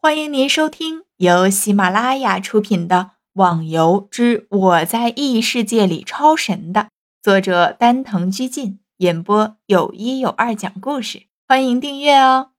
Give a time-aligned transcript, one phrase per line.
[0.00, 2.96] 欢迎您收听由喜马拉雅出品的
[3.32, 6.90] 《网游之我在异世界里超神》的
[7.20, 11.24] 作者丹藤居进演播，有一有二讲故事。
[11.48, 12.52] 欢迎订阅哦。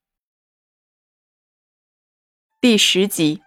[2.60, 3.42] 第十集，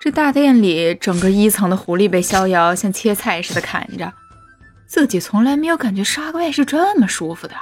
[0.00, 4.12] 这大殿里，整个一层的狐狸被逍遥像切菜似的砍着，
[4.86, 7.56] 自己从来没有感觉杀怪是这么舒服的，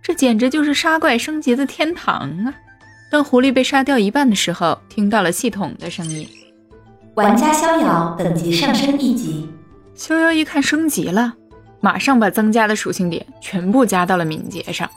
[0.00, 2.54] 这简直就是杀怪升级的天堂啊！
[3.10, 6.28] 当狐狸被杀掉一半的时候，听到了系统的声音
[7.14, 9.50] ：“玩家逍遥等级上升一级。”
[9.96, 11.34] 逍遥一看升级了，
[11.80, 14.88] 马上把增加的属性点全部加到了敏捷上。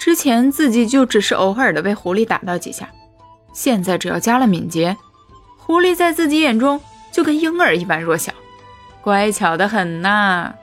[0.00, 2.88] 之前自己就只是偶尔的被狐狸打到几下，
[3.52, 4.96] 现在只要加了敏捷，
[5.58, 6.80] 狐狸在自己眼中
[7.12, 8.32] 就跟婴儿一般弱小，
[9.02, 10.54] 乖巧的很呐。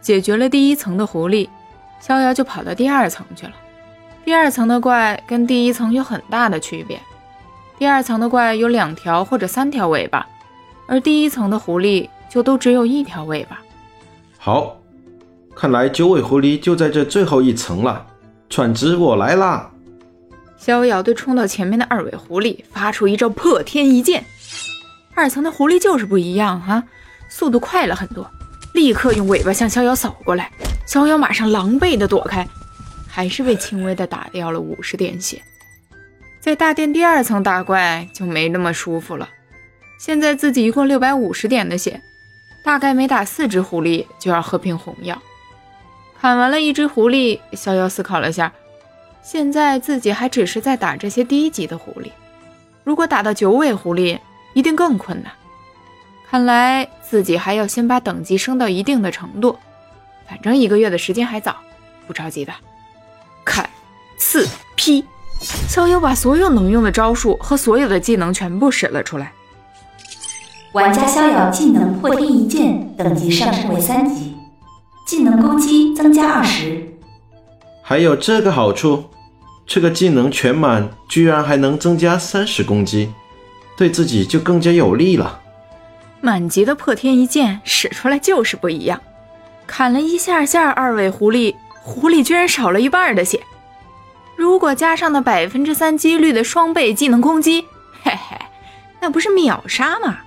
[0.00, 1.48] 解决了第一层的狐狸，
[1.98, 3.52] 逍遥就跑到第二层去了。
[4.24, 7.00] 第二层的怪跟第一层有很大的区别。
[7.78, 10.26] 第二层的怪有两条或者三条尾巴，
[10.86, 13.58] 而第一层的狐狸就都只有一条尾巴。
[14.38, 14.76] 好，
[15.54, 18.06] 看来九尾狐狸就在这最后一层了。
[18.48, 19.70] 传旨，我来啦！
[20.58, 24.24] 逍遥对冲到前面的二尾狐狸发出一招破天一剑。
[25.14, 26.82] 二层的狐狸就是不一样哈，
[27.28, 28.30] 速度快了很多，
[28.74, 30.50] 立刻用尾巴向逍遥扫过来。
[30.86, 32.46] 逍遥马上狼狈地躲开。
[33.10, 35.42] 还是被轻微的打掉了五十点血，
[36.40, 39.28] 在大殿第二层打怪就没那么舒服了。
[39.98, 42.00] 现在自己一共六百五十点的血，
[42.64, 45.20] 大概每打四只狐狸就要喝瓶红药。
[46.18, 48.52] 砍完了一只狐狸，逍遥思考了下，
[49.22, 52.10] 现在自己还只是在打这些低级的狐狸，
[52.84, 54.18] 如果打到九尾狐狸，
[54.54, 55.32] 一定更困难。
[56.30, 59.58] 看来自己还要先把等级升到一定的程度，
[60.28, 61.56] 反正一个月的时间还早，
[62.06, 62.52] 不着急的。
[63.50, 63.68] 砍、
[64.16, 65.04] 刺、劈，
[65.68, 69.32] 逍遥把所有能用的招数和所有的技能全部使了出来。
[70.70, 74.36] 玩家逍遥技能破天一剑，等级上升为三级，
[75.04, 76.94] 技能攻击增加二十。
[77.82, 79.06] 还有这个好处，
[79.66, 83.12] 这个技能全满，居然还能增加三十攻击，
[83.76, 85.40] 对自己就更加有利了。
[86.20, 89.00] 满级的破天一剑使出来就是不一样，
[89.66, 91.56] 砍了一下下二尾狐狸。
[91.82, 93.42] 狐狸居然少了一半的血，
[94.36, 97.66] 如果加上那百分之三几率的双倍技能攻击，
[98.02, 98.36] 嘿嘿，
[99.00, 100.18] 那不是秒杀吗？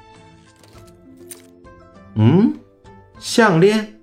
[2.15, 2.53] 嗯，
[3.19, 3.99] 项链。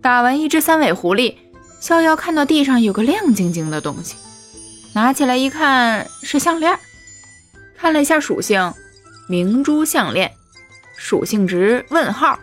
[0.00, 1.36] 打完一只三尾狐狸，
[1.80, 4.16] 逍遥看到地上有个亮晶晶的东西，
[4.94, 6.78] 拿起来一看是项链。
[7.76, 8.72] 看了一下属性，
[9.28, 10.32] 明珠项链，
[10.96, 12.38] 属性值问号。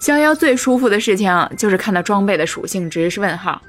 [0.00, 3.60] 逍遥最舒服的事情就是看到装备的属性值是问号，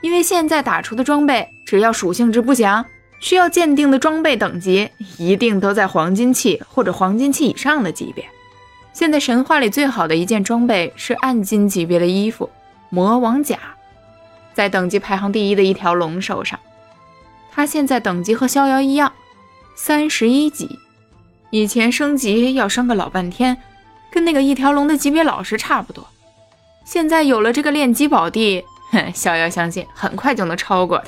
[0.00, 2.82] 因为现在打出的装备只要属性值不详，
[3.20, 4.88] 需要鉴定的装备等级
[5.18, 8.24] 一定都在黄金器或者黄金器以上的级别。
[8.94, 12.48] 现在神话里最好的一件装备是暗金级别的衣服
[12.88, 13.58] 魔王甲，
[14.54, 16.58] 在等级排行第一的一条龙手上，
[17.52, 19.12] 他现在等级和逍遥一样，
[19.76, 20.78] 三十一级，
[21.50, 23.58] 以前升级要升个老半天。
[24.10, 26.06] 跟那个一条龙的级别老师差不多，
[26.84, 31.06] 现在有了这个练级宝地，哼，逍遥相信很快就能超过他。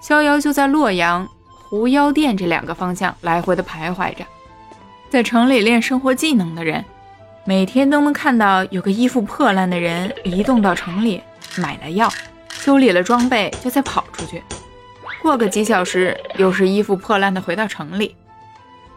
[0.00, 1.26] 逍遥就在洛阳、
[1.68, 4.24] 狐妖殿这两个方向来回的徘徊着，
[5.10, 6.84] 在城里练生活技能的人，
[7.44, 11.20] 每天都能看到有个衣服破烂的人移动到城里，
[11.56, 12.08] 买了药，
[12.50, 14.42] 修理了装备，就再跑出去。
[15.22, 18.14] 过个几小时，又是衣服破烂的回到城里。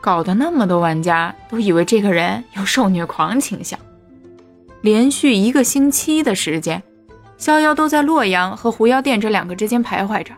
[0.08, 3.78] 搞得那么多玩家都以为这个人有受虐狂倾向。
[4.80, 6.82] 连续一个星期的时间，
[7.38, 10.32] 逍遥都在洛阳和狐妖殿这两个之间徘徊着。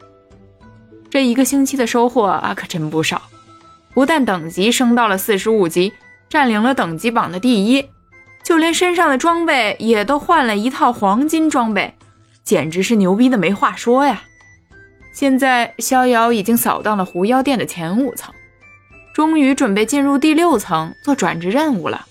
[1.12, 3.22] 这一个星期的收获啊，可真不少！
[3.94, 5.94] 不但等级升到了四十五级，
[6.28, 7.85] 占领了等级榜的第一，
[8.41, 11.94] 就连身上的装备也都换了一套黄金装备，
[12.44, 14.24] 简直是牛逼的没话说呀！
[15.13, 18.34] 现在逍遥已经扫荡了狐妖殿的前五层。
[19.20, 22.08] 终于准备进入第六层做转职任务了，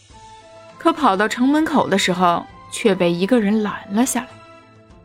[0.76, 4.28] 可跑到城门口的时候，却被一个人拦了下来。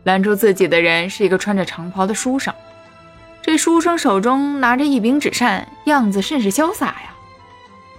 [0.02, 2.52] 拦住自己的人是一个穿着长袍的书生，
[3.40, 7.14] 这书生手中拿着一柄纸扇，样子甚是潇洒呀。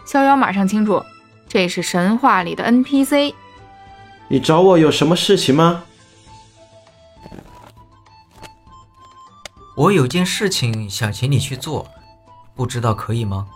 [0.06, 1.02] 逍遥马上清楚，
[1.50, 3.34] 这是神话里的 NPC。
[4.28, 5.84] 你找我有什么事情吗？
[9.76, 11.88] 我有件事情想请你去做，
[12.56, 13.48] 不知道可以吗？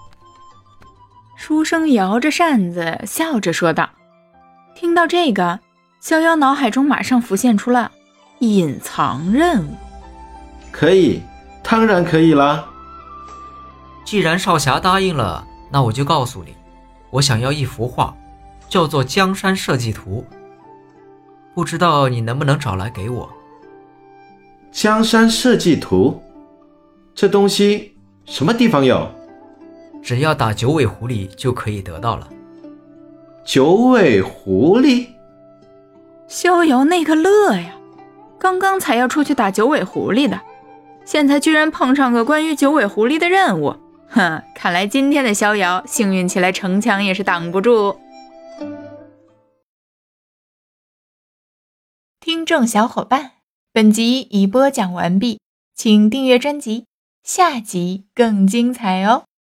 [1.39, 3.89] 书生摇着扇子，笑着说道
[4.75, 5.57] ：“听到这个，
[6.01, 7.89] 逍遥脑海中马上浮现出了
[8.39, 9.73] 隐藏任务。
[10.69, 11.21] 可以，
[11.63, 12.65] 当然可以啦。”
[14.03, 16.53] 既然少侠答应了，那我就告诉你，
[17.09, 18.13] 我想要一幅画，
[18.67, 20.25] 叫做《江山设计图》，
[21.55, 23.29] 不知道你能不能找来给我？
[24.73, 26.21] 江山设计图，
[27.15, 29.09] 这东西什么地方有？
[30.01, 32.29] 只要打九尾狐狸就可以得到了。
[33.43, 35.07] 九尾狐狸，
[36.27, 37.75] 逍遥那个乐呀！
[38.37, 40.39] 刚刚才要出去打九尾狐狸的，
[41.03, 43.75] 现在居然碰上个关于九尾狐狸的任务。
[44.07, 47.97] 哼，看来今天的逍遥幸运起来，城墙也是挡不住。
[52.19, 53.31] 听众小伙伴，
[53.73, 55.39] 本集已播讲完毕，
[55.75, 56.85] 请订阅专辑，
[57.23, 59.23] 下集更精彩哦。